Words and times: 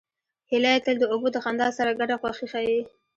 هیلۍ 0.49 0.77
تل 0.85 0.95
د 0.99 1.03
اوبو 1.13 1.27
د 1.31 1.37
خندا 1.43 1.67
سره 1.77 1.91
ګډه 1.99 2.15
خوښي 2.21 2.47
ښيي 2.51 2.79